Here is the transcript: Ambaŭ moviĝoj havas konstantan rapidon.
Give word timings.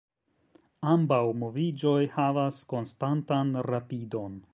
Ambaŭ 0.93 1.19
moviĝoj 1.43 1.99
havas 2.15 2.61
konstantan 2.73 3.53
rapidon. 3.69 4.41